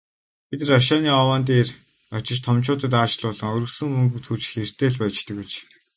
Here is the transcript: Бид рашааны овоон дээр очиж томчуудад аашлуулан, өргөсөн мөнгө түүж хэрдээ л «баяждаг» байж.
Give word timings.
Бид 0.49 0.61
рашааны 0.71 1.09
овоон 1.21 1.43
дээр 1.49 1.67
очиж 2.17 2.39
томчуудад 2.45 2.93
аашлуулан, 3.01 3.53
өргөсөн 3.55 3.89
мөнгө 3.93 4.19
түүж 4.25 4.41
хэрдээ 4.49 4.89
л 4.91 4.99
«баяждаг» 5.01 5.35
байж. 5.37 5.51